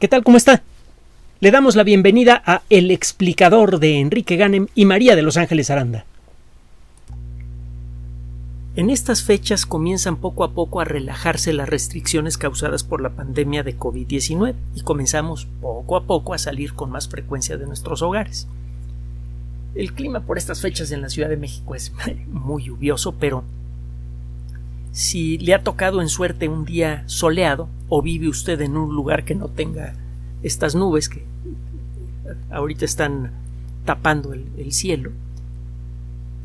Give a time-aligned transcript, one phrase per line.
[0.00, 0.24] ¿Qué tal?
[0.24, 0.62] ¿Cómo está?
[1.38, 5.70] Le damos la bienvenida a El explicador de Enrique Ganem y María de Los Ángeles
[5.70, 6.04] Aranda.
[8.74, 13.62] En estas fechas comienzan poco a poco a relajarse las restricciones causadas por la pandemia
[13.62, 18.48] de COVID-19 y comenzamos poco a poco a salir con más frecuencia de nuestros hogares.
[19.76, 21.92] El clima por estas fechas en la Ciudad de México es
[22.26, 23.44] muy lluvioso, pero
[24.94, 29.24] si le ha tocado en suerte un día soleado o vive usted en un lugar
[29.24, 29.96] que no tenga
[30.44, 31.24] estas nubes que
[32.48, 33.32] ahorita están
[33.84, 35.10] tapando el, cielo,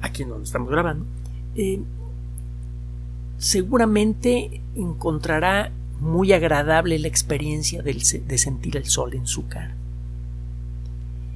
[0.01, 1.05] aquí donde estamos grabando,
[1.55, 1.79] eh,
[3.37, 9.75] seguramente encontrará muy agradable la experiencia de sentir el sol en su cara.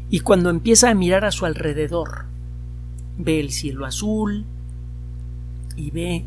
[0.10, 2.26] Y cuando empieza a mirar a su alrededor,
[3.20, 4.46] ve el cielo azul
[5.76, 6.26] y ve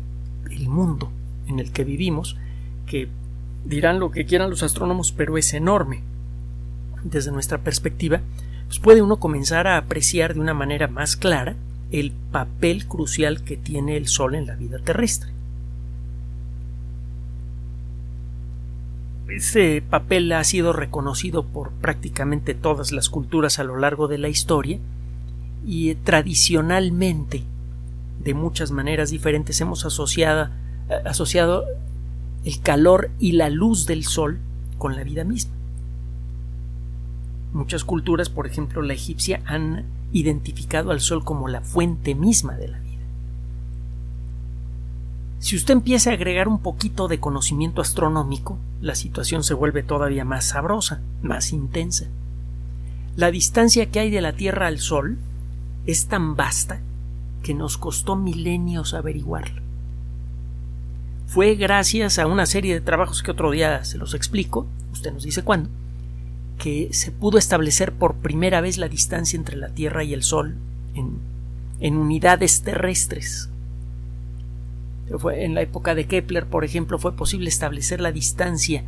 [0.51, 1.11] el mundo
[1.47, 2.37] en el que vivimos,
[2.85, 3.07] que
[3.65, 6.01] dirán lo que quieran los astrónomos, pero es enorme.
[7.03, 8.21] Desde nuestra perspectiva,
[8.67, 11.55] pues puede uno comenzar a apreciar de una manera más clara
[11.91, 15.31] el papel crucial que tiene el Sol en la vida terrestre.
[19.29, 24.29] Ese papel ha sido reconocido por prácticamente todas las culturas a lo largo de la
[24.29, 24.79] historia
[25.65, 27.43] y eh, tradicionalmente,
[28.23, 30.49] de muchas maneras diferentes, hemos asociado,
[30.89, 31.65] eh, asociado
[32.43, 34.39] el calor y la luz del sol
[34.77, 35.53] con la vida misma.
[37.53, 42.67] Muchas culturas, por ejemplo la egipcia, han identificado al sol como la fuente misma de
[42.67, 42.87] la vida.
[45.39, 50.25] Si usted empieza a agregar un poquito de conocimiento astronómico, la situación se vuelve todavía
[50.25, 52.07] más sabrosa, más intensa.
[53.15, 55.17] La distancia que hay de la Tierra al Sol
[55.85, 56.79] es tan vasta
[57.47, 59.61] que nos costó milenios averiguarla.
[61.27, 65.23] Fue gracias a una serie de trabajos que otro día se los explico, usted nos
[65.23, 65.69] dice cuándo,
[66.57, 70.55] que se pudo establecer por primera vez la distancia entre la Tierra y el Sol
[70.93, 71.19] en,
[71.79, 73.49] en unidades terrestres
[75.33, 78.83] en la época de Kepler, por ejemplo, fue posible establecer la distancia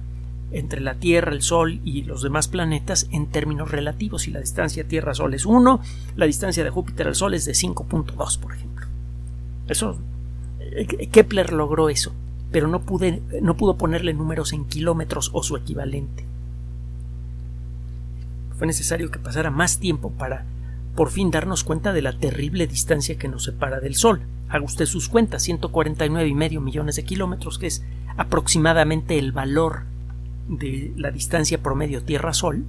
[0.51, 4.23] entre la Tierra, el Sol y los demás planetas en términos relativos.
[4.23, 5.81] Si la distancia Tierra-Sol es 1,
[6.15, 8.87] la distancia de Júpiter al Sol es de 5.2, por ejemplo.
[9.67, 9.97] Eso,
[10.59, 12.11] eh, Kepler logró eso,
[12.51, 16.25] pero no, pude, no pudo ponerle números en kilómetros o su equivalente.
[18.57, 20.45] Fue necesario que pasara más tiempo para
[20.95, 24.21] por fin darnos cuenta de la terrible distancia que nos separa del Sol.
[24.49, 27.85] Haga usted sus cuentas, 149 y medio millones de kilómetros, que es
[28.17, 29.83] aproximadamente el valor
[30.49, 32.65] de la distancia promedio Tierra-Sol.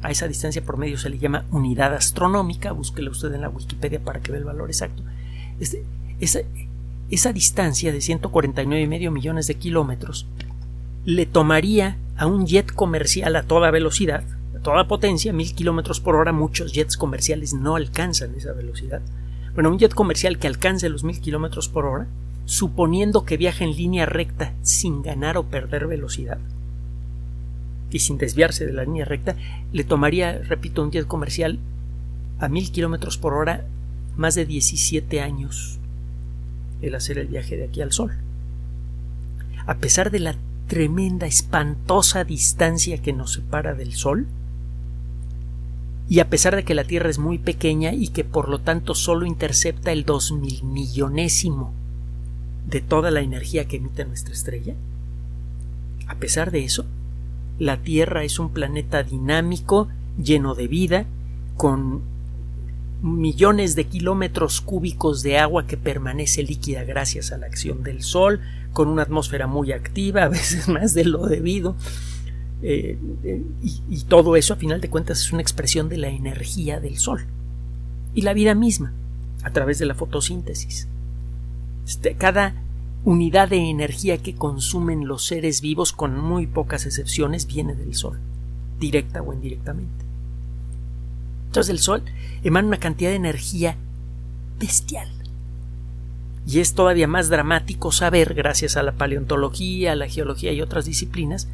[0.00, 4.20] A esa distancia promedio se le llama unidad astronómica, búsquela usted en la Wikipedia para
[4.20, 5.02] que vea el valor exacto.
[5.58, 5.82] Este,
[6.20, 6.40] esa,
[7.10, 10.26] esa distancia de 149 y medio millones de kilómetros
[11.04, 14.24] le tomaría a un jet comercial a toda velocidad
[14.62, 19.00] toda potencia, mil kilómetros por hora, muchos jets comerciales no alcanzan esa velocidad.
[19.54, 22.06] Bueno, un jet comercial que alcance los mil kilómetros por hora,
[22.44, 26.38] suponiendo que viaja en línea recta sin ganar o perder velocidad
[27.90, 29.36] y sin desviarse de la línea recta,
[29.72, 31.58] le tomaría, repito, un jet comercial
[32.38, 33.64] a mil kilómetros por hora
[34.16, 35.78] más de 17 años
[36.82, 38.12] el hacer el viaje de aquí al Sol.
[39.66, 44.26] A pesar de la tremenda, espantosa distancia que nos separa del Sol,
[46.08, 48.94] y a pesar de que la Tierra es muy pequeña y que por lo tanto
[48.94, 51.74] solo intercepta el dos mil millonésimo
[52.66, 54.74] de toda la energía que emite nuestra estrella,
[56.06, 56.86] a pesar de eso,
[57.58, 59.88] la Tierra es un planeta dinámico,
[60.22, 61.06] lleno de vida,
[61.56, 62.02] con
[63.02, 68.40] millones de kilómetros cúbicos de agua que permanece líquida gracias a la acción del Sol,
[68.72, 71.76] con una atmósfera muy activa, a veces más de lo debido,
[72.60, 76.80] eh, eh, y, todo eso a final de cuentas es una expresión de la energía
[76.80, 77.24] del sol
[78.14, 78.92] y la vida misma
[79.44, 80.88] a través de la fotosíntesis.
[81.86, 82.54] Este, cada
[83.04, 88.18] unidad de energía que consumen los seres vivos con muy pocas excepciones viene del sol,
[88.78, 90.04] directa o indirectamente.
[91.46, 92.02] Entonces el sol
[92.42, 93.76] emana una cantidad de energía
[94.58, 95.08] bestial.
[96.46, 100.86] Y es todavía más dramático saber, gracias a la paleontología, a la geología y otras
[100.86, 101.46] disciplinas,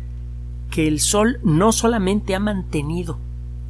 [0.71, 3.19] que el Sol no solamente ha mantenido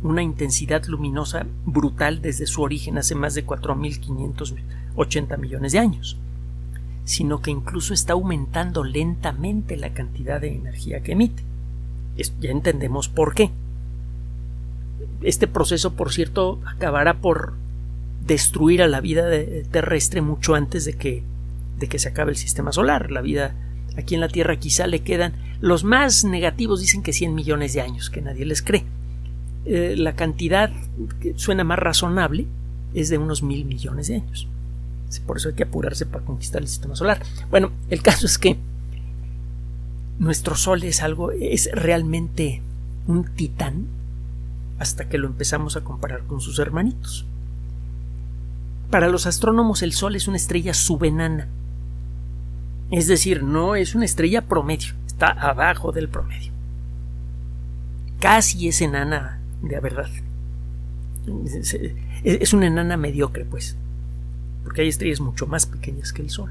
[0.02, 6.18] una intensidad luminosa brutal desde su origen hace más de 4.580 millones de años,
[7.04, 11.42] sino que incluso está aumentando lentamente la cantidad de energía que emite.
[12.40, 13.50] Ya entendemos por qué.
[15.22, 17.54] Este proceso, por cierto, acabará por
[18.26, 19.28] destruir a la vida
[19.70, 21.22] terrestre mucho antes de que,
[21.78, 23.10] de que se acabe el sistema solar.
[23.10, 23.54] La vida
[23.96, 27.80] aquí en la Tierra quizá le quedan Los más negativos dicen que 100 millones de
[27.80, 28.84] años, que nadie les cree.
[29.66, 30.70] Eh, la cantidad
[31.20, 32.46] que suena más razonable
[32.92, 34.48] es de unos mil millones de años.
[35.20, 37.20] Por eso hay que apurarse para conquistar el sistema solar.
[37.50, 38.56] Bueno, el caso es que
[40.18, 42.62] nuestro Sol es algo, es realmente
[43.06, 43.86] un titán
[44.78, 47.26] hasta que lo empezamos a comparar con sus hermanitos.
[48.90, 51.48] Para los astrónomos el Sol es una estrella subenana.
[52.90, 56.52] Es decir, no es una estrella promedio, está abajo del promedio.
[58.20, 60.10] Casi es enana de verdad.
[62.22, 63.76] Es una enana mediocre, pues,
[64.64, 66.50] porque hay estrellas mucho más pequeñas que el Sol.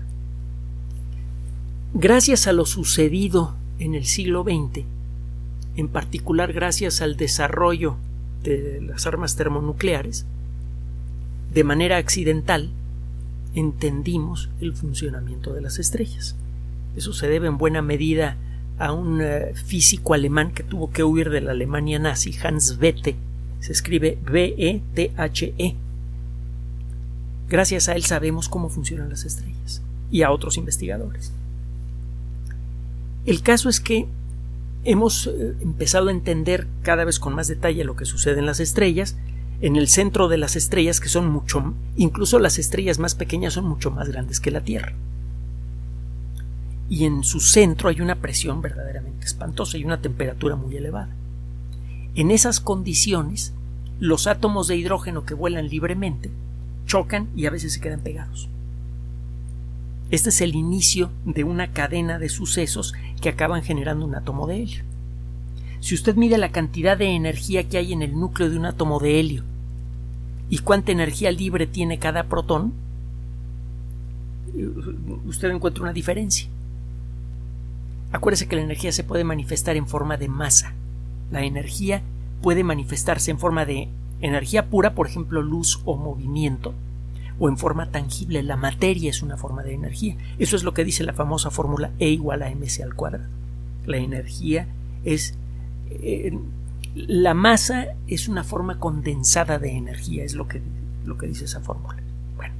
[1.94, 4.86] Gracias a lo sucedido en el siglo XX,
[5.75, 7.98] en particular gracias al desarrollo
[8.44, 10.25] de las armas termonucleares,
[11.54, 12.69] de manera accidental
[13.56, 16.36] entendimos el funcionamiento de las estrellas.
[16.95, 18.38] Eso se debe en buena medida
[18.80, 23.15] a un eh, físico alemán que tuvo que huir de la Alemania nazi, Hans Bethe,
[23.63, 25.75] se escribe B-E-T-H-E.
[27.53, 31.31] Gracias a él sabemos cómo funcionan las estrellas y a otros investigadores.
[33.27, 34.07] El caso es que
[34.83, 38.59] hemos eh, empezado a entender cada vez con más detalle lo que sucede en las
[38.59, 39.17] estrellas,
[39.61, 43.67] en el centro de las estrellas que son mucho, incluso las estrellas más pequeñas son
[43.67, 44.94] mucho más grandes que la Tierra.
[46.89, 51.15] Y en su centro hay una presión verdaderamente espantosa y una temperatura muy elevada.
[52.15, 53.53] En esas condiciones,
[54.00, 56.31] los átomos de hidrógeno que vuelan libremente
[56.85, 58.50] chocan y a veces se quedan pegados.
[60.12, 64.62] Este es el inicio de una cadena de sucesos que acaban generando un átomo de
[64.62, 64.83] helio.
[65.80, 69.00] Si usted mide la cantidad de energía que hay en el núcleo de un átomo
[69.00, 69.44] de helio
[70.50, 72.74] y cuánta energía libre tiene cada protón,
[75.25, 76.47] usted encuentra una diferencia.
[78.12, 80.74] Acuérdese que la energía se puede manifestar en forma de masa.
[81.31, 82.03] La energía
[82.41, 83.89] puede manifestarse en forma de
[84.23, 86.73] energía pura, por ejemplo, luz o movimiento,
[87.39, 88.41] o en forma tangible.
[88.41, 90.15] La materia es una forma de energía.
[90.39, 93.29] Eso es lo que dice la famosa fórmula E igual a mc al cuadrado.
[93.85, 94.67] La energía
[95.03, 95.35] es...
[95.89, 96.37] Eh,
[96.95, 100.61] la masa es una forma condensada de energía, es lo que,
[101.05, 101.97] lo que dice esa fórmula.
[102.35, 102.53] Bueno,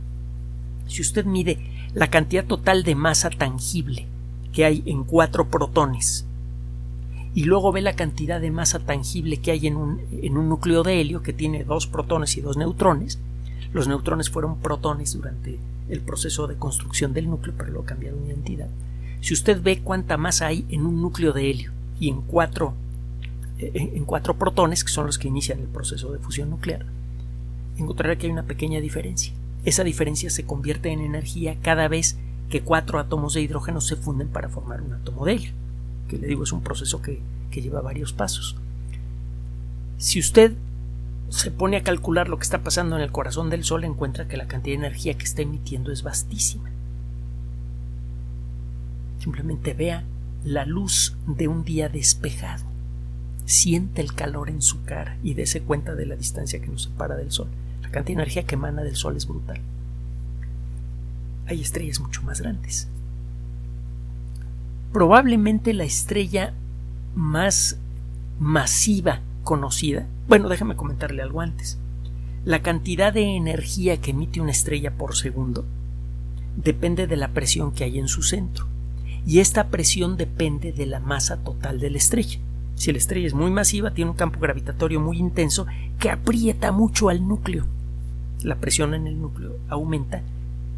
[0.88, 1.60] si usted mide
[1.94, 4.08] la cantidad total de masa tangible
[4.52, 6.26] que hay en cuatro protones
[7.36, 10.84] y luego ve la cantidad de masa tangible que hay en un, en un núcleo
[10.84, 13.20] de helio que tiene dos protones y dos neutrones,
[13.74, 15.58] los neutrones fueron protones durante
[15.90, 18.70] el proceso de construcción del núcleo, pero lo cambiaron de identidad.
[19.22, 22.74] Si usted ve cuánta masa hay en un núcleo de helio y en cuatro,
[23.58, 26.86] eh, en cuatro protones, que son los que inician el proceso de fusión nuclear,
[27.78, 29.34] encontrará que hay una pequeña diferencia.
[29.66, 32.18] Esa diferencia se convierte en energía cada vez
[32.50, 35.52] que cuatro átomos de hidrógeno se funden para formar un átomo de helio,
[36.08, 37.22] que le digo es un proceso que,
[37.52, 38.56] que lleva varios pasos.
[39.98, 40.54] Si usted
[41.30, 44.38] se pone a calcular lo que está pasando en el corazón del Sol, encuentra que
[44.38, 46.70] la cantidad de energía que está emitiendo es vastísima.
[49.20, 50.04] Simplemente vea
[50.44, 52.66] la luz de un día despejado.
[53.46, 57.16] Siente el calor en su cara y dése cuenta de la distancia que nos separa
[57.16, 57.48] del Sol.
[57.82, 59.60] La cantidad de energía que emana del Sol es brutal.
[61.48, 62.88] Hay estrellas mucho más grandes.
[64.94, 66.54] Probablemente la estrella
[67.16, 67.78] más
[68.40, 71.78] masiva conocida bueno, déjame comentarle algo antes.
[72.46, 75.66] La cantidad de energía que emite una estrella por segundo
[76.56, 78.66] depende de la presión que hay en su centro,
[79.26, 82.40] y esta presión depende de la masa total de la estrella.
[82.76, 85.68] Si la estrella es muy masiva, tiene un campo gravitatorio muy intenso
[86.00, 87.66] que aprieta mucho al núcleo.
[88.42, 90.22] La presión en el núcleo aumenta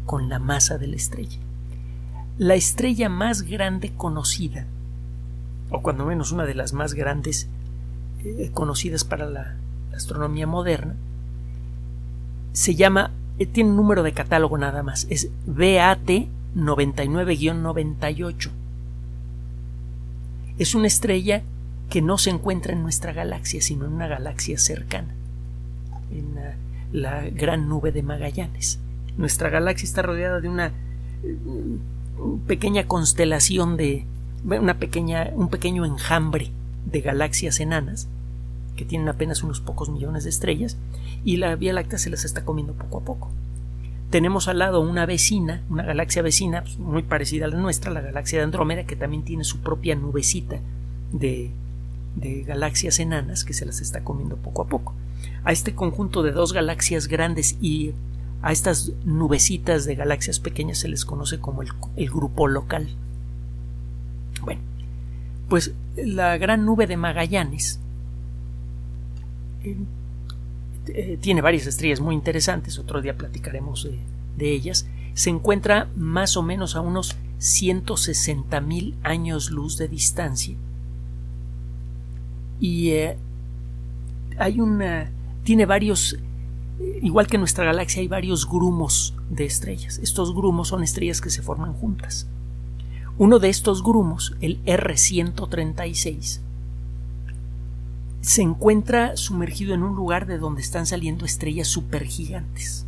[0.06, 1.38] con la masa de la estrella.
[2.38, 4.66] La estrella más grande conocida,
[5.70, 7.48] o cuando menos una de las más grandes,
[8.24, 9.56] eh, conocidas para la
[9.94, 10.96] astronomía moderna,
[12.52, 18.50] se llama, eh, tiene un número de catálogo nada más, es BAT 99-98.
[20.58, 21.42] Es una estrella
[21.88, 25.14] que no se encuentra en nuestra galaxia, sino en una galaxia cercana,
[26.10, 26.34] en
[26.92, 28.78] la, gran nube de Magallanes.
[29.16, 30.72] Nuestra galaxia está rodeada de una
[31.22, 31.36] eh,
[32.46, 34.04] pequeña constelación de
[34.44, 36.50] una pequeña, un pequeño enjambre
[36.84, 38.08] de galaxias enanas
[38.76, 40.76] que tienen apenas unos pocos millones de estrellas
[41.24, 43.30] y la Vía Láctea se las está comiendo poco a poco.
[44.10, 48.02] Tenemos al lado una vecina, una galaxia vecina pues, muy parecida a la nuestra, la
[48.02, 50.60] galaxia de Andrómeda, que también tiene su propia nubecita
[51.12, 51.50] de,
[52.14, 54.94] de galaxias enanas que se las está comiendo poco a poco.
[55.42, 57.94] A este conjunto de dos galaxias grandes y
[58.46, 62.86] a estas nubecitas de galaxias pequeñas se les conoce como el, grupo local.
[64.40, 64.60] Bueno,
[65.48, 67.80] Pues la gran nube de Magallanes
[69.64, 73.98] eh, tiene varias estrellas muy interesantes, otro día platicaremos de,
[74.36, 80.54] de ellas, se encuentra más o menos a unos 160 mil años luz de distancia.
[82.60, 83.16] Y eh,
[84.38, 85.10] hay una.
[85.42, 86.16] tiene varios.
[86.78, 89.98] Igual que en nuestra galaxia, hay varios grumos de estrellas.
[89.98, 92.26] Estos grumos son estrellas que se forman juntas.
[93.18, 96.40] Uno de estos grumos, el R136,
[98.20, 102.84] se encuentra sumergido en un lugar de donde están saliendo estrellas supergigantes.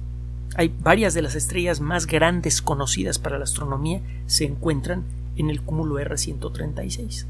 [0.56, 5.04] Hay varias de las estrellas más grandes conocidas para la astronomía se encuentran
[5.36, 7.26] en el cúmulo R136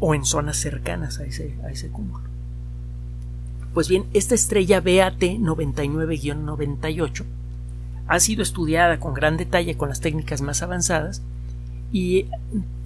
[0.00, 2.33] o en zonas cercanas a ese, a ese cúmulo.
[3.74, 7.24] Pues bien, esta estrella BAT 99-98
[8.06, 11.22] ha sido estudiada con gran detalle con las técnicas más avanzadas
[11.92, 12.26] y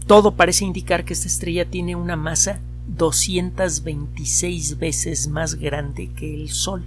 [0.06, 2.60] todo parece indicar que esta estrella tiene una masa
[2.96, 6.84] 226 veces más grande que el Sol.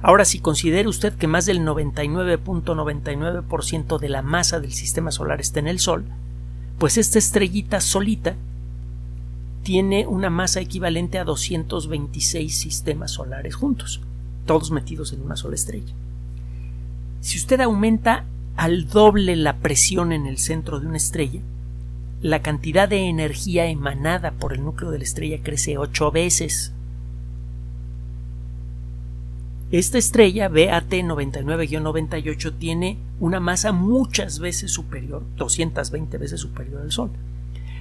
[0.00, 5.60] Ahora, si considera usted que más del 99.99% de la masa del sistema solar está
[5.60, 6.06] en el Sol,
[6.78, 8.34] pues esta estrellita solita
[9.64, 14.00] tiene una masa equivalente a 226 sistemas solares juntos,
[14.46, 15.92] todos metidos en una sola estrella.
[17.20, 21.40] Si usted aumenta al doble la presión en el centro de una estrella,
[22.20, 26.72] la cantidad de energía emanada por el núcleo de la estrella crece ocho veces.
[29.72, 37.10] Esta estrella BAT 99-98 tiene una masa muchas veces superior, 220 veces superior al Sol.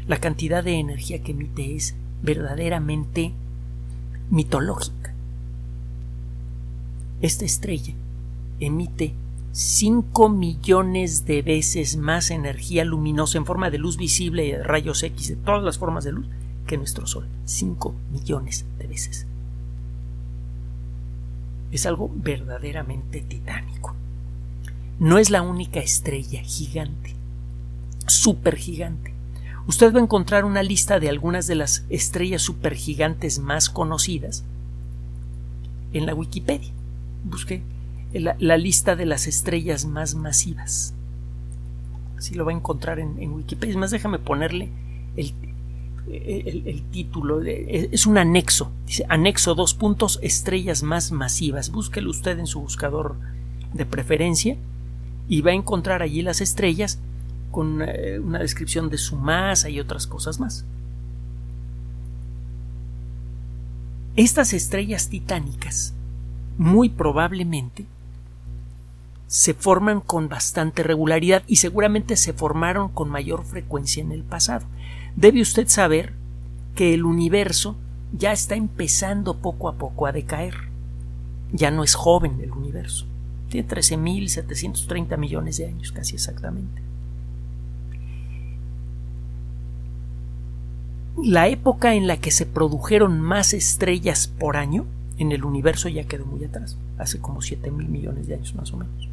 [0.08, 3.32] La cantidad de energía que emite es verdaderamente
[4.30, 5.14] mitológica.
[7.22, 7.94] Esta estrella
[8.60, 9.14] emite
[9.54, 15.04] 5 millones de veces más energía luminosa en forma de luz visible y de rayos
[15.04, 16.26] X, de todas las formas de luz,
[16.66, 17.28] que nuestro Sol.
[17.46, 19.28] 5 millones de veces
[21.74, 23.96] es algo verdaderamente titánico.
[25.00, 27.16] No es la única estrella gigante,
[28.06, 29.13] supergigante.
[29.66, 34.44] Usted va a encontrar una lista de algunas de las estrellas supergigantes más conocidas
[35.94, 36.72] en la Wikipedia.
[37.24, 37.64] Busque
[38.14, 40.94] la, lista de las estrellas más masivas.
[42.18, 43.72] Así lo va a encontrar en, Wikipedia.
[43.72, 44.70] Es más, déjame ponerle
[45.16, 45.34] el,
[46.08, 51.72] el, título, es un anexo, dice anexo dos puntos estrellas más masivas.
[51.72, 53.16] Búsquelo usted en su buscador
[53.74, 54.58] de preferencia
[55.30, 57.00] y va a encontrar allí las estrellas
[57.54, 60.66] con eh, una descripción de su masa y otras cosas más.
[64.16, 65.94] Estas estrellas titánicas
[66.58, 67.86] muy probablemente
[69.28, 74.66] se forman con bastante regularidad y seguramente se formaron con mayor frecuencia en el pasado.
[75.16, 76.14] Debe usted saber
[76.76, 77.76] que el universo
[78.12, 80.56] ya está empezando poco a poco a decaer.
[81.52, 83.06] Ya no es joven el universo.
[83.50, 86.83] Tiene 13.730 millones de años, casi exactamente.
[91.22, 94.86] La época en la que se produjeron más estrellas por año
[95.18, 98.74] en el universo ya quedó muy atrás, hace como 7 mil millones de años más
[98.74, 99.10] o menos.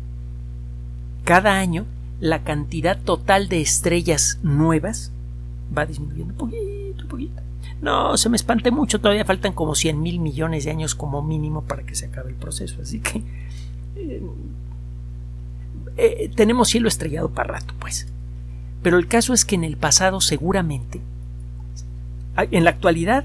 [1.24, 1.84] Cada año
[2.20, 5.12] la cantidad total de estrellas nuevas
[5.76, 7.42] va disminuyendo poquito, poquito.
[7.82, 11.62] No, se me espanté mucho, todavía faltan como 100 mil millones de años como mínimo
[11.62, 13.22] para que se acabe el proceso, así que
[13.96, 14.22] eh,
[15.96, 18.06] eh, tenemos cielo estrellado para rato, pues.
[18.82, 21.00] Pero el caso es que en el pasado seguramente,
[22.50, 23.24] en la actualidad,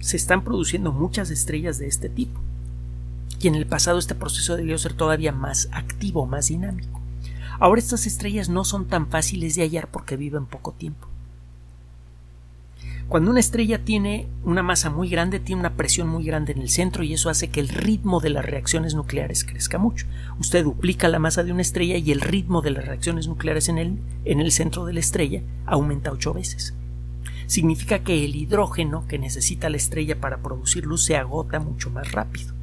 [0.00, 2.40] se están produciendo muchas estrellas de este tipo.
[3.40, 7.00] Y en el pasado este proceso debió ser todavía más activo, más dinámico.
[7.58, 11.08] Ahora estas estrellas no son tan fáciles de hallar porque viven poco tiempo.
[13.08, 16.70] Cuando una estrella tiene una masa muy grande, tiene una presión muy grande en el
[16.70, 20.06] centro y eso hace que el ritmo de las reacciones nucleares crezca mucho.
[20.40, 23.78] Usted duplica la masa de una estrella y el ritmo de las reacciones nucleares en
[23.78, 26.74] el, en el centro de la estrella aumenta ocho veces.
[27.52, 32.10] Significa que el hidrógeno que necesita la estrella para producir luz se agota mucho más
[32.10, 32.54] rápido.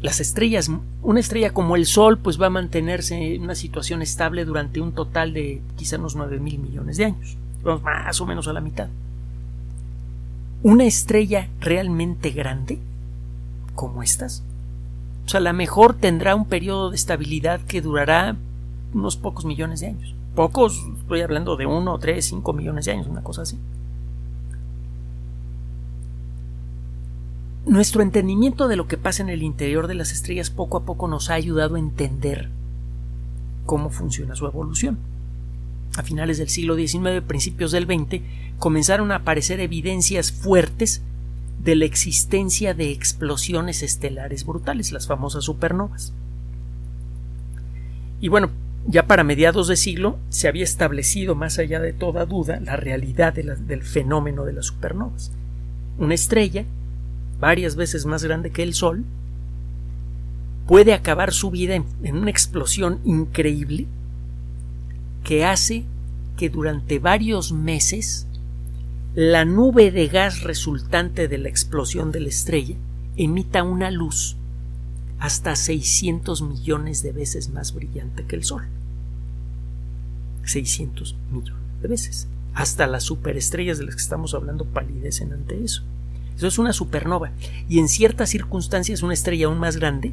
[0.00, 0.70] Las estrellas,
[1.02, 4.92] una estrella como el Sol, pues va a mantenerse en una situación estable durante un
[4.92, 8.88] total de quizá unos 9 mil millones de años más o menos a la mitad.
[10.62, 12.78] Una estrella realmente grande,
[13.74, 14.42] como estas,
[15.26, 18.38] o sea, la mejor tendrá un periodo de estabilidad que durará
[18.94, 20.14] unos pocos millones de años.
[20.34, 23.58] Pocos, estoy hablando de uno, tres, cinco millones de años, una cosa así.
[27.66, 31.06] Nuestro entendimiento de lo que pasa en el interior de las estrellas poco a poco
[31.06, 32.48] nos ha ayudado a entender
[33.66, 34.98] cómo funciona su evolución.
[35.94, 38.22] a finales del siglo XIX, principios del XX,
[38.58, 41.02] comenzaron a aparecer evidencias fuertes
[41.62, 46.14] de la existencia de explosiones estelares brutales, las famosas supernovas.
[48.22, 48.48] Y bueno,
[48.86, 53.32] ya para mediados de siglo se había establecido más allá de toda duda la realidad
[53.32, 55.30] del fenómeno de las supernovas.
[55.98, 56.64] Una estrella,
[57.40, 59.04] varias veces más grande que el Sol,
[60.66, 63.86] puede acabar su vida en una explosión increíble
[65.24, 65.84] que hace
[66.36, 68.26] que durante varios meses
[69.14, 72.76] la nube de gas resultante de la explosión de la estrella
[73.16, 74.36] emita una luz
[75.22, 78.64] hasta 600 millones de veces más brillante que el Sol.
[80.44, 82.26] 600 millones de veces.
[82.54, 85.84] Hasta las superestrellas de las que estamos hablando palidecen ante eso.
[86.36, 87.30] Eso es una supernova.
[87.68, 90.12] Y en ciertas circunstancias una estrella aún más grande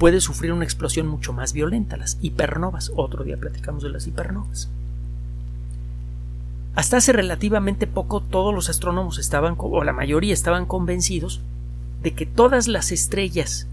[0.00, 2.90] puede sufrir una explosión mucho más violenta, las hipernovas.
[2.96, 4.68] Otro día platicamos de las hipernovas.
[6.74, 11.40] Hasta hace relativamente poco todos los astrónomos estaban, o la mayoría estaban convencidos,
[12.02, 13.68] de que todas las estrellas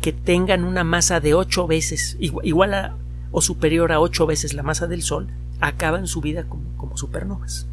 [0.00, 2.96] que tengan una masa de ocho veces, igual
[3.30, 5.28] o superior a ocho veces la masa del Sol,
[5.60, 7.66] acaban su vida como, como supernovas.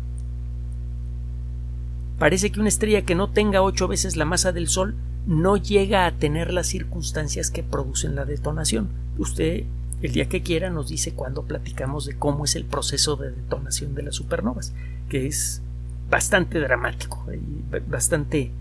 [2.17, 4.95] Parece que una estrella que no tenga ocho veces la masa del Sol
[5.27, 8.89] no llega a tener las circunstancias que producen la detonación.
[9.17, 9.65] Usted
[10.01, 13.95] el día que quiera nos dice cuando platicamos de cómo es el proceso de detonación
[13.95, 14.73] de las supernovas,
[15.09, 15.61] que es
[16.09, 18.51] bastante dramático y bastante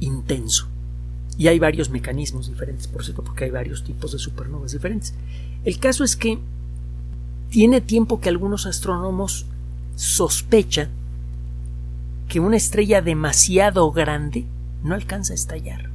[0.00, 0.68] intenso.
[1.38, 5.14] Y hay varios mecanismos diferentes, por cierto, porque hay varios tipos de supernovas diferentes.
[5.64, 6.38] El caso es que
[7.50, 9.46] tiene tiempo que algunos astrónomos
[9.96, 10.88] sospechan
[12.28, 14.46] que una estrella demasiado grande
[14.82, 15.90] no alcanza a estallar.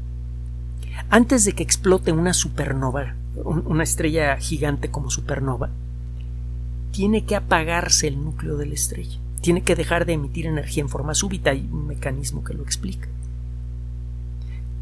[1.09, 5.69] Antes de que explote una supernova, una estrella gigante como supernova,
[6.91, 9.17] tiene que apagarse el núcleo de la estrella.
[9.41, 11.51] Tiene que dejar de emitir energía en forma súbita.
[11.51, 13.07] Hay un mecanismo que lo explica.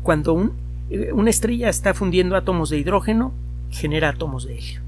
[0.05, 0.51] Cuando
[0.91, 3.33] eh, una estrella está fundiendo átomos de hidrógeno,
[3.71, 4.81] genera átomos de helio.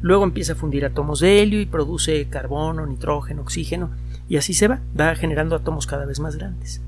[0.00, 3.90] Luego empieza a fundir átomos de helio y produce carbono, nitrógeno, oxígeno,
[4.30, 6.80] y así se va, va generando átomos cada vez más grandes.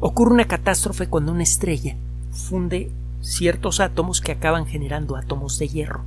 [0.00, 1.96] Ocurre una catástrofe cuando una estrella
[2.30, 6.00] funde ciertos átomos que acaban generando átomos de hierro.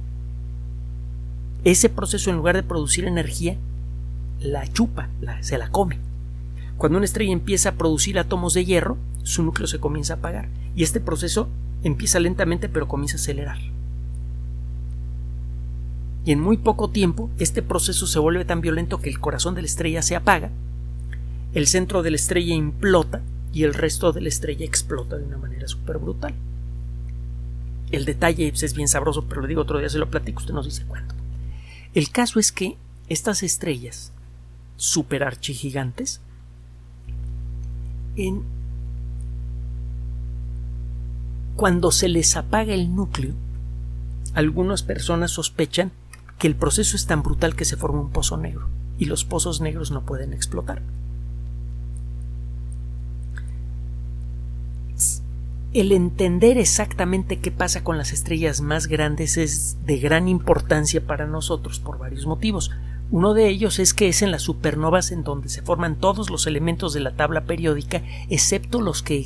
[1.63, 3.58] Ese proceso, en lugar de producir energía,
[4.39, 5.10] la chupa,
[5.41, 6.00] se la come.
[6.78, 10.49] Cuando una estrella empieza a producir átomos de hierro, su núcleo se comienza a apagar
[10.75, 11.47] y este proceso
[11.84, 13.57] empieza lentamente pero comienza a acelerar.
[16.23, 19.62] Y en muy poco tiempo este proceso se vuelve tan violento que el corazón de
[19.62, 20.51] la estrella se apaga,
[21.53, 23.21] el centro de la estrella implota
[23.53, 26.34] y el resto de la estrella explota de una manera súper brutal.
[27.91, 30.65] El detalle es bien sabroso, pero le digo otro día se lo platico, usted nos
[30.65, 31.13] dice cuándo.
[31.93, 32.77] El caso es que
[33.10, 34.13] estas estrellas
[34.77, 36.21] super archigigantes
[38.15, 38.43] en
[41.62, 43.36] cuando se les apaga el núcleo,
[44.34, 45.91] algunas personas sospechan
[46.39, 49.62] que el proceso es tan brutal que se forma un pozo negro y los pozos
[49.62, 50.82] negros no pueden explotar.
[55.74, 61.28] el entender exactamente qué pasa con las estrellas más grandes es de gran importancia para
[61.28, 62.71] nosotros por varios motivos.
[63.12, 66.47] Uno de ellos es que es en las supernovas en donde se forman todos los
[66.47, 69.24] elementos de la tabla periódica, excepto los que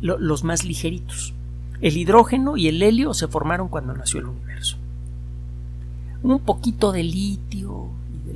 [0.00, 1.34] los más ligeritos.
[1.80, 4.76] El hidrógeno y el helio se formaron cuando nació el universo.
[6.22, 8.30] Un poquito de litio y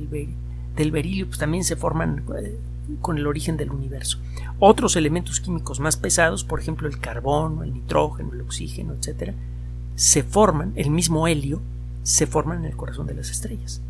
[0.75, 2.57] del, berilio pues, también se forman eh,
[3.01, 4.19] con el origen del universo.
[4.59, 9.33] Otros elementos químicos más pesados, por ejemplo el carbono, el nitrógeno, el oxígeno, etc.,
[9.95, 11.61] se forman, el mismo helio,
[12.03, 13.81] se forman en el corazón de las estrellas.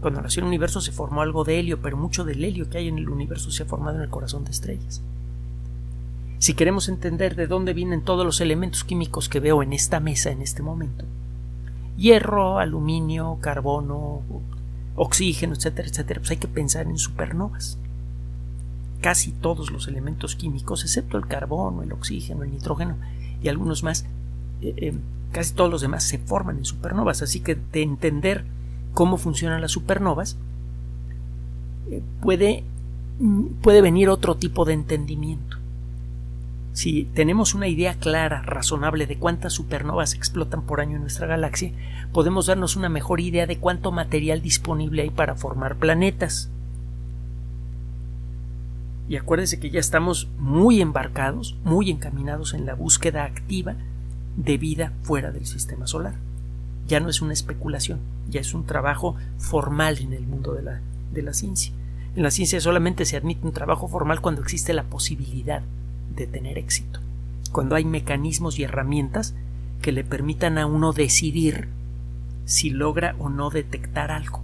[0.00, 2.88] Cuando nació el universo se formó algo de helio, pero mucho del helio que hay
[2.88, 5.02] en el universo se ha formado en el corazón de estrellas.
[6.40, 10.30] Si queremos entender de dónde vienen todos los elementos químicos que veo en esta mesa
[10.30, 11.04] en este momento,
[11.96, 14.22] hierro, aluminio, carbono,
[14.96, 17.78] oxígeno, etcétera, etcétera, pues hay que pensar en supernovas
[19.00, 22.96] casi todos los elementos químicos, excepto el carbono, el oxígeno, el nitrógeno
[23.42, 24.04] y algunos más,
[24.60, 24.94] eh, eh,
[25.32, 27.22] casi todos los demás se forman en supernovas.
[27.22, 28.44] Así que de entender
[28.94, 30.36] cómo funcionan las supernovas,
[31.90, 32.62] eh, puede,
[33.18, 35.59] mm, puede venir otro tipo de entendimiento.
[36.72, 41.72] Si tenemos una idea clara, razonable de cuántas supernovas explotan por año en nuestra galaxia,
[42.12, 46.50] podemos darnos una mejor idea de cuánto material disponible hay para formar planetas
[49.10, 53.74] y acuérdese que ya estamos muy embarcados, muy encaminados en la búsqueda activa
[54.36, 56.14] de vida fuera del sistema solar.
[56.86, 60.80] ya no es una especulación, ya es un trabajo formal en el mundo de la,
[61.12, 61.72] de la ciencia.
[62.14, 65.62] En la ciencia solamente se admite un trabajo formal cuando existe la posibilidad
[66.14, 67.00] de tener éxito,
[67.52, 69.34] cuando hay mecanismos y herramientas
[69.82, 71.68] que le permitan a uno decidir
[72.44, 74.42] si logra o no detectar algo.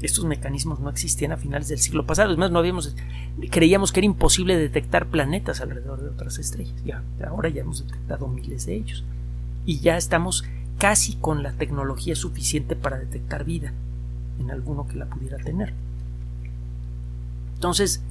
[0.00, 2.94] Estos mecanismos no existían a finales del siglo pasado, es más, no habíamos
[3.50, 6.74] creíamos que era imposible detectar planetas alrededor de otras estrellas.
[6.84, 9.04] Ya, ahora ya hemos detectado miles de ellos.
[9.64, 10.44] Y ya estamos
[10.78, 13.72] casi con la tecnología suficiente para detectar vida
[14.40, 15.72] en alguno que la pudiera tener.
[17.54, 18.02] Entonces,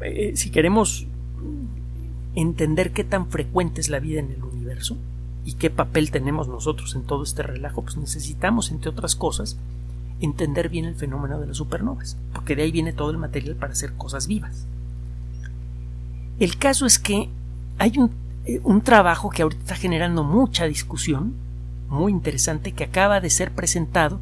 [0.00, 1.06] eh, si queremos
[2.34, 4.96] entender qué tan frecuente es la vida en el universo
[5.44, 9.56] y qué papel tenemos nosotros en todo este relajo, pues necesitamos, entre otras cosas,
[10.20, 13.72] entender bien el fenómeno de las supernovas, porque de ahí viene todo el material para
[13.72, 14.66] hacer cosas vivas.
[16.38, 17.28] El caso es que
[17.78, 18.10] hay un,
[18.44, 21.34] eh, un trabajo que ahorita está generando mucha discusión,
[21.88, 24.20] muy interesante, que acaba de ser presentado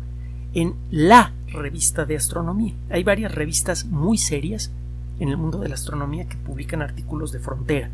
[0.55, 2.75] en la revista de astronomía.
[2.91, 4.73] Hay varias revistas muy serias
[5.21, 7.91] en el mundo de la astronomía que publican artículos de frontera.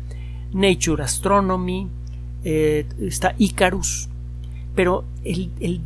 [0.53, 1.89] Nature Astronomy,
[2.43, 4.09] eh, está Icarus,
[4.75, 5.81] pero el, el,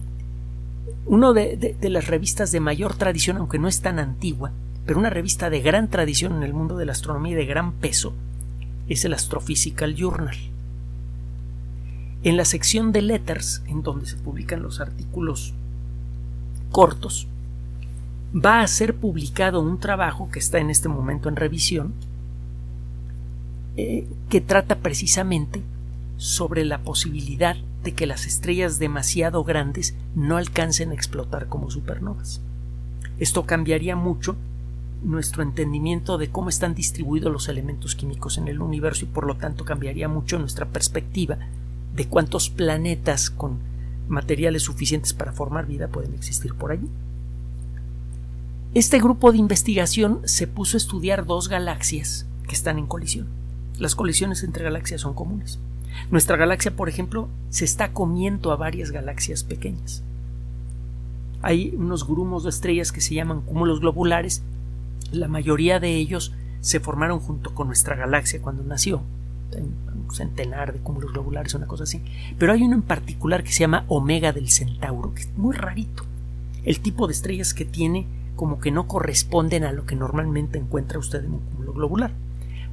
[1.33, 4.51] de, de, de, las revistas de mayor tradición, aunque no es tan antigua,
[4.85, 7.73] pero una revista de gran tradición en el mundo de la astronomía y de gran
[7.73, 8.13] peso,
[8.87, 10.37] es el Astrophysical Journal.
[12.23, 15.55] En la sección de Letters, en donde se publican los artículos
[16.71, 17.27] cortos,
[18.33, 21.93] va a ser publicado un trabajo que está en este momento en revisión,
[23.77, 25.61] eh, que trata precisamente
[26.17, 32.41] sobre la posibilidad de que las estrellas demasiado grandes no alcancen a explotar como supernovas.
[33.19, 34.35] Esto cambiaría mucho
[35.03, 39.35] nuestro entendimiento de cómo están distribuidos los elementos químicos en el universo y por lo
[39.35, 41.37] tanto cambiaría mucho nuestra perspectiva
[41.95, 43.57] de cuántos planetas con
[44.07, 46.87] materiales suficientes para formar vida pueden existir por allí.
[48.73, 53.27] Este grupo de investigación se puso a estudiar dos galaxias que están en colisión.
[53.77, 55.59] Las colisiones entre galaxias son comunes.
[56.09, 60.03] Nuestra galaxia, por ejemplo, se está comiendo a varias galaxias pequeñas.
[61.41, 64.41] Hay unos grumos de estrellas que se llaman cúmulos globulares.
[65.11, 69.01] La mayoría de ellos se formaron junto con nuestra galaxia cuando nació.
[69.53, 72.01] Un centenar de cúmulos globulares, una cosa así.
[72.39, 76.05] Pero hay uno en particular que se llama Omega del Centauro, que es muy rarito.
[76.63, 80.99] El tipo de estrellas que tiene como que no corresponden a lo que normalmente encuentra
[80.99, 82.11] usted en un cúmulo globular.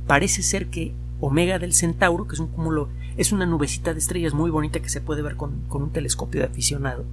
[0.06, 4.34] Parece ser que Omega del Centauro, que es un cúmulo, es una nubecita de estrellas
[4.34, 7.04] muy bonita que se puede ver con, con un telescopio de aficionado.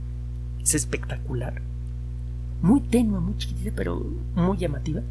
[0.62, 1.62] Es espectacular.
[2.62, 4.06] Muy tenue, muy chiquitita, pero
[4.36, 5.02] muy llamativa.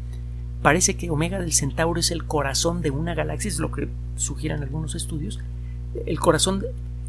[0.61, 4.63] Parece que Omega del Centauro es el corazón de una galaxia, es lo que sugieren
[4.63, 5.39] algunos estudios,
[6.05, 6.63] el corazón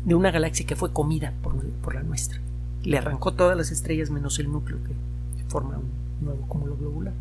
[0.04, 2.40] de una galaxia que fue comida por, por la nuestra.
[2.82, 4.92] Le arrancó todas las estrellas menos el núcleo que
[5.48, 7.14] forma un, nuevo cúmulo globular.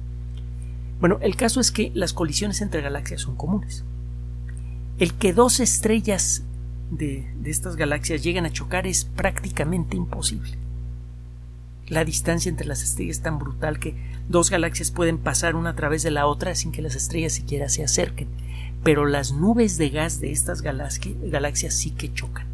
[0.99, 3.83] Bueno, el caso es que las colisiones entre galaxias son comunes.
[4.97, 6.43] El que dos estrellas
[6.89, 10.57] de, de, estas galaxias lleguen a chocar es prácticamente imposible.
[11.87, 13.95] La distancia entre las estrellas es tan brutal que
[14.29, 17.69] dos galaxias pueden pasar una a través de la otra sin que las estrellas siquiera
[17.69, 18.27] se acerquen.
[18.83, 22.47] Pero las nubes de gas de estas galaxias sí que chocan.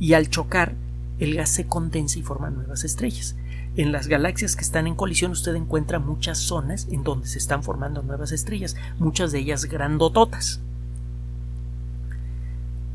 [0.00, 0.74] Y al chocar,
[1.18, 3.36] el gas se condensa y forma nuevas estrellas.
[3.76, 7.62] En las galaxias que están en colisión usted encuentra muchas zonas en donde se están
[7.62, 10.60] formando nuevas estrellas, muchas de ellas grandototas.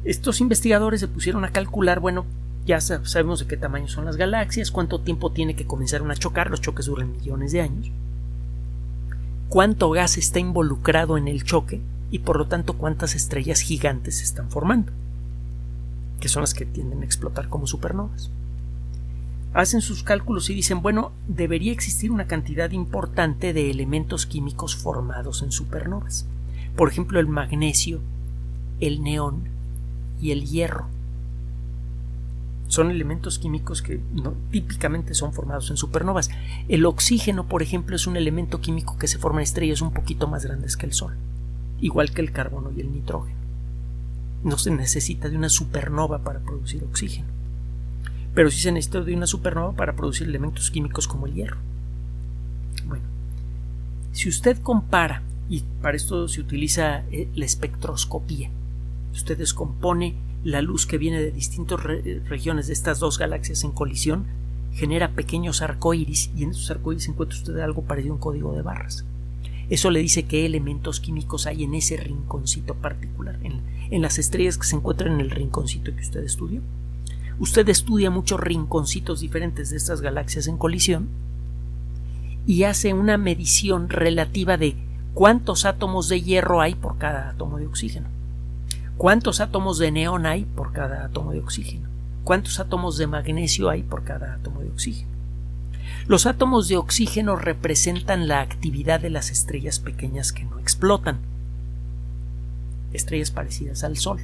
[0.05, 2.25] Estos investigadores se pusieron a calcular, bueno,
[2.65, 6.49] ya sabemos de qué tamaño son las galaxias, cuánto tiempo tiene que comenzar a chocar,
[6.49, 7.91] los choques duran millones de años,
[9.49, 14.23] cuánto gas está involucrado en el choque y por lo tanto cuántas estrellas gigantes se
[14.23, 14.91] están formando,
[16.19, 18.31] que son las que tienden a explotar como supernovas
[19.53, 25.41] hacen sus cálculos y dicen, bueno, debería existir una cantidad importante de elementos químicos formados
[25.41, 26.27] en supernovas.
[26.75, 27.99] Por ejemplo, el magnesio,
[28.79, 29.43] el neón
[30.21, 30.87] y el hierro.
[32.67, 33.99] Son elementos químicos que
[34.51, 36.29] típicamente son formados en supernovas.
[36.67, 40.27] El oxígeno, por ejemplo, es un elemento químico que se forma en estrellas un poquito
[40.27, 41.15] más grandes que el Sol,
[41.81, 43.38] igual que el carbono y el nitrógeno.
[44.43, 47.39] No se necesita de una supernova para producir oxígeno
[48.33, 51.57] pero sí se necesita de una supernova para producir elementos químicos como el hierro.
[52.85, 53.03] Bueno,
[54.11, 58.49] si usted compara, y para esto se utiliza eh, la espectroscopía,
[59.11, 63.71] usted descompone la luz que viene de distintas re regiones de estas dos galaxias en
[63.71, 64.25] colisión,
[64.73, 68.61] genera pequeños arcoíris y en esos arcoíris encuentra usted algo parecido a un código de
[68.61, 69.03] barras.
[69.69, 74.65] Eso le dice qué elementos químicos hay en ese rinconcito particular, en, las estrellas que
[74.65, 76.61] se encuentran en el rinconcito que usted estudió.
[77.39, 81.07] usted estudia muchos rinconcitos diferentes de estas galaxias en colisión
[82.45, 84.75] y hace una medición relativa de
[85.13, 88.07] cuántos átomos de hierro hay por cada átomo de oxígeno,
[88.97, 91.87] cuántos átomos de neón hay por cada átomo de oxígeno,
[92.23, 95.18] cuántos átomos de magnesio hay por cada átomo de oxígeno.
[96.09, 101.19] Los átomos de oxígeno representan la actividad de las estrellas pequeñas que no explotan,
[102.93, 104.17] estrellas parecidas al Sol.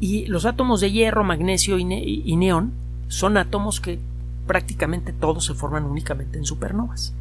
[0.00, 2.72] Y los átomos de hierro, magnesio y, neón
[3.08, 4.00] son átomos que
[4.46, 7.14] prácticamente todos se forman únicamente en supernovas.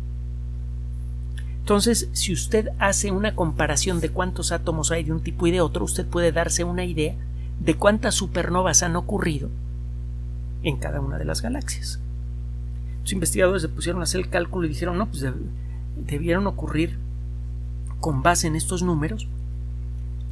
[1.60, 5.62] Entonces, si usted hace una comparación de cuántos átomos hay de un tipo y de
[5.62, 7.16] otro, usted puede darse una idea
[7.62, 9.50] de cuántas supernovas han ocurrido
[10.62, 12.02] en cada una de las galaxias.
[13.08, 15.26] Los investigadores se pusieron a hacer el cálculo y dijeron, no, pues
[15.96, 16.98] debieron ocurrir
[18.02, 19.30] con base en estos números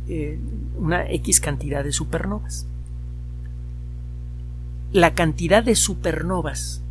[0.10, 0.38] eh,
[0.78, 2.68] una X cantidad de supernovas.
[4.92, 6.82] La cantidad de supernovas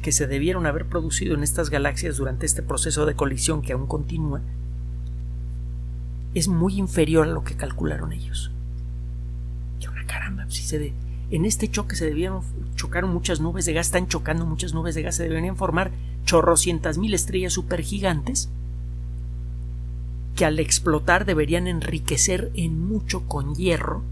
[0.00, 3.86] que se debieron haber producido en estas galaxias durante este proceso de colisión que aún
[3.86, 4.40] continúa
[6.32, 8.50] es muy inferior a lo que calcularon ellos.
[9.78, 10.78] Y una caramba, si se
[11.30, 12.42] en este choque se debieron
[12.76, 15.90] chocar muchas nubes de gas, están chocando muchas nubes de gas, se deberían formar
[16.24, 18.48] chorrocientas mil estrellas supergigantes
[20.36, 24.02] que al explotar deberían enriquecer en mucho con hierro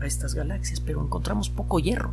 [0.00, 2.12] a estas galaxias, pero encontramos poco hierro.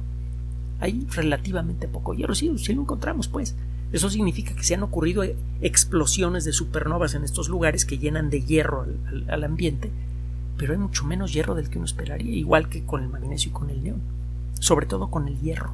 [0.79, 3.55] Hay relativamente poco hierro, sí, sí lo encontramos, pues.
[3.91, 5.23] Eso significa que se han ocurrido
[5.61, 8.85] explosiones de supernovas en estos lugares que llenan de hierro
[9.27, 9.91] al, ambiente,
[10.57, 13.53] pero hay mucho menos hierro del que uno esperaría, igual que con el magnesio y
[13.53, 14.01] con el neón,
[14.61, 15.73] sobre todo con el hierro,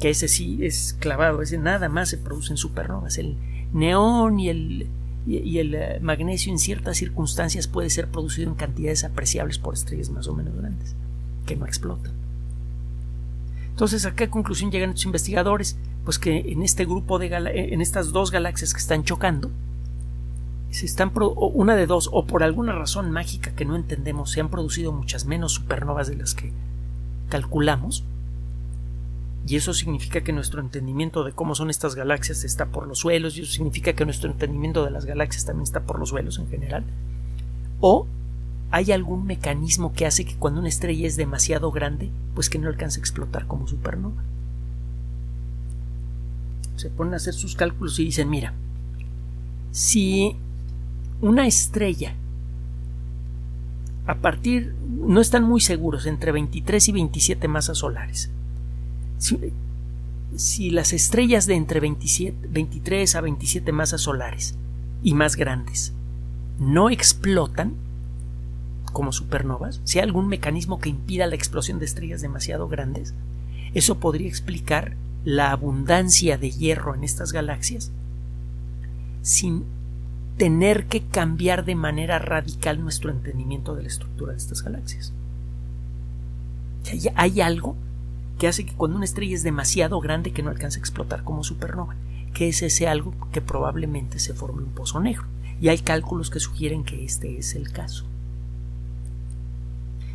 [0.00, 3.36] que ese sí es clavado, ese nada más se produce en supernovas, el
[3.74, 4.86] neón y el
[5.26, 10.08] y, el eh, magnesio en ciertas circunstancias puede ser producido en cantidades apreciables por estrellas
[10.08, 10.94] más o menos grandes,
[11.44, 12.12] que no explotan.
[13.70, 15.76] Entonces, ¿a qué conclusión llegan estos investigadores?
[16.04, 19.50] Pues que en este grupo de en estas dos galaxias que están chocando,
[20.70, 24.50] se están una de dos, o por alguna razón mágica que no entendemos, se han
[24.50, 26.52] producido muchas menos supernovas de las que
[27.28, 28.04] calculamos,
[29.46, 33.36] y eso significa que nuestro entendimiento de cómo son estas galaxias está por los suelos,
[33.36, 36.48] y eso significa que nuestro entendimiento de las galaxias también está por los suelos en
[36.48, 36.84] general.
[37.80, 38.06] O
[38.70, 42.68] hay algún mecanismo que hace que cuando una estrella es demasiado grande, pues que no
[42.68, 44.22] alcance a explotar como supernova.
[46.76, 48.52] Se ponen a hacer sus cálculos y dicen, mira,
[49.70, 50.36] si
[51.20, 52.14] una estrella.
[54.06, 58.30] A partir, no están muy seguros, entre 23 y 27 masas solares,
[60.36, 64.54] si, las estrellas de entre 23 a 27 masas solares
[65.02, 65.92] y más grandes
[66.58, 67.74] no explotan
[68.92, 73.14] como supernovas, si hay algún mecanismo que impida la explosión de estrellas demasiado grandes,
[73.74, 77.90] eso podría explicar la abundancia de hierro en estas galaxias
[79.22, 79.64] sin
[80.38, 85.12] tener que cambiar de manera radical nuestro entendimiento de la estructura de estas galaxias.
[87.16, 87.76] Hay algo
[88.38, 91.44] que hace que cuando una estrella es demasiado grande que no alcance a explotar como
[91.44, 91.96] supernova,
[92.32, 95.24] que es ese algo que probablemente se forme un pozo negro.
[95.60, 98.04] Y hay cálculos que sugieren que este es el caso.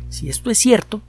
[0.08, 1.02] Si esto es cierto,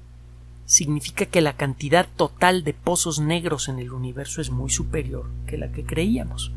[0.65, 5.58] significa que la cantidad total de pozos negros en el universo es muy superior que
[5.58, 6.51] la que creíamos.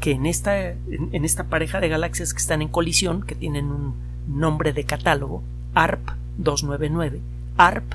[0.00, 3.94] Que en esta, en esta pareja de galaxias que están en colisión, que tienen un
[4.26, 5.42] nombre de catálogo,
[5.74, 6.08] ARP
[6.38, 7.20] 299,
[7.56, 7.94] ARP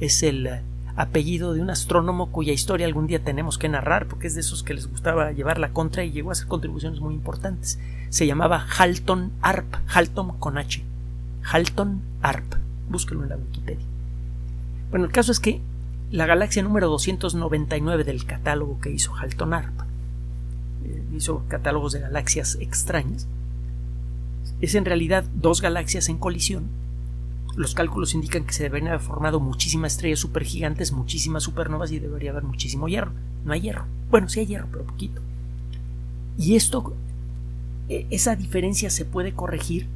[0.00, 0.48] es el
[0.96, 4.62] apellido de un astrónomo cuya historia algún día tenemos que narrar, porque es de esos
[4.62, 7.78] que les gustaba llevar la contra y llegó a hacer contribuciones muy importantes.
[8.10, 10.82] Se llamaba Halton Arp, Halton con H.
[11.42, 12.54] Halton Arp.
[12.88, 13.84] Búsquelo en la Wikipedia.
[14.90, 15.60] Bueno, el caso es que
[16.10, 19.83] la galaxia número 299 del catálogo que hizo Halton Arp, eh,
[21.16, 23.26] hizo catálogos de galaxias extrañas,
[24.60, 26.68] es en realidad dos galaxias en colisión
[27.56, 32.32] los cálculos indican que se deberían haber formado muchísimas estrellas supergigantes, muchísimas supernovas y debería
[32.32, 33.12] haber muchísimo hierro.
[33.44, 33.84] No hay hierro.
[34.10, 35.20] Bueno, sí hay hierro, pero poquito.
[36.36, 36.94] Y esto,
[37.88, 39.86] e, esa diferencia se puede corregir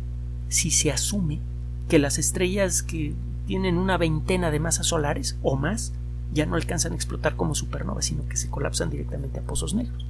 [0.48, 1.40] si se asume
[1.88, 3.14] que las estrellas que
[3.46, 5.92] tienen una veintena de masas solares o más
[6.32, 10.06] ya no alcanzan a explotar como supernovas, sino que se colapsan directamente a pozos negros.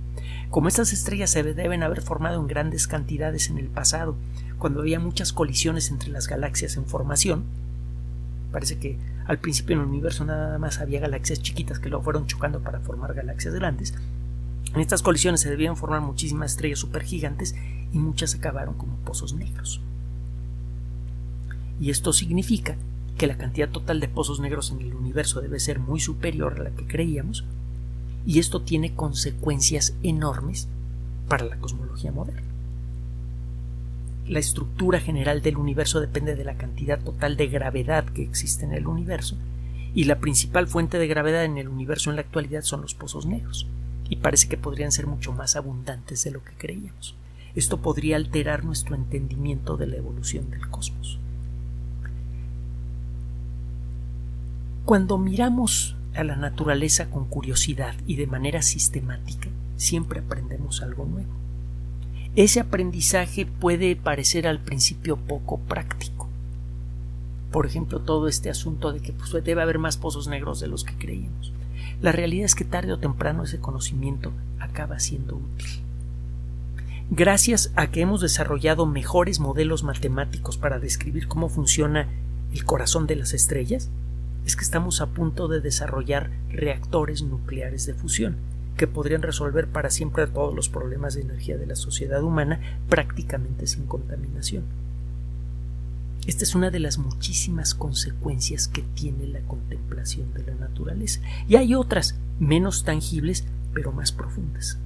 [0.50, 4.16] Como estas estrellas se deben haber formado en grandes cantidades en el pasado,
[4.58, 7.44] cuando había muchas colisiones entre las galaxias en formación,
[8.50, 12.26] parece que al principio en el universo nada más había galaxias chiquitas que luego fueron
[12.26, 13.94] chocando para formar galaxias grandes.
[14.74, 17.54] En estas colisiones se debían formar muchísimas estrellas supergigantes
[17.92, 19.80] y muchas acabaron como pozos negros.
[21.80, 22.76] Y esto significa
[23.18, 26.62] que la cantidad total de pozos negros en el universo debe ser muy superior a
[26.62, 27.44] la que creíamos,
[28.24, 30.68] y esto tiene consecuencias enormes
[31.28, 32.42] para la cosmología moderna.
[34.26, 38.72] La estructura general del universo depende de la cantidad total de gravedad que existe en
[38.72, 39.36] el universo,
[39.94, 43.26] y la principal fuente de gravedad en el universo en la actualidad son los pozos
[43.26, 43.66] negros,
[44.08, 47.16] y parece que podrían ser mucho más abundantes de lo que creíamos.
[47.56, 51.18] Esto podría alterar nuestro entendimiento de la evolución del cosmos.
[54.88, 61.28] Cuando miramos a la naturaleza con curiosidad y de manera sistemática, siempre aprendemos algo nuevo.
[62.36, 66.26] Ese aprendizaje puede parecer al principio poco práctico.
[67.52, 70.84] Por ejemplo, todo este asunto de que pues, debe haber más pozos negros de los
[70.84, 71.52] que creíamos.
[72.00, 75.68] La realidad es que tarde o temprano ese conocimiento acaba siendo útil.
[77.10, 82.08] Gracias a que hemos desarrollado mejores modelos matemáticos para describir cómo funciona
[82.54, 83.90] el corazón de las estrellas,
[84.48, 88.36] es que estamos a punto de desarrollar reactores nucleares de fusión
[88.78, 92.58] que podrían resolver para siempre todos los problemas de energía de la sociedad humana
[92.88, 94.64] prácticamente sin contaminación.
[96.26, 101.20] Esta es una de las muchísimas consecuencias que tiene la contemplación de la naturaleza.
[101.46, 104.78] Y hay otras, menos tangibles, pero más profundas.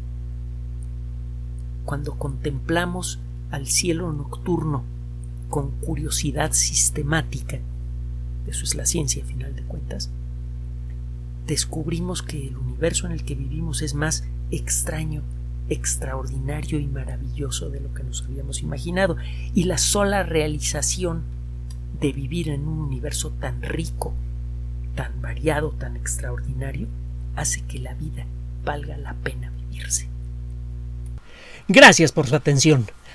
[1.85, 3.21] Cuando contemplamos
[3.53, 4.83] al cielo nocturno
[5.51, 7.61] con curiosidad sistemática,
[8.47, 10.11] eso es la ciencia a final de cuentas,
[11.47, 15.23] descubrimos que el universo en el que vivimos es más extraño,
[15.69, 19.17] extraordinario y maravilloso de lo que nos habíamos imaginado,
[19.55, 21.23] y la sola realización
[22.01, 24.13] de vivir en un universo tan rico,
[24.95, 26.89] tan variado, tan extraordinario,
[27.37, 28.27] hace que la vida
[28.65, 30.09] valga la pena vivirse.
[31.69, 32.87] Gracias por su atención.